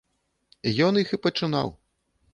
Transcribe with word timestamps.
Ён 0.87 0.97
іх 1.03 1.13
і 1.19 1.19
пачынаў. 1.27 1.67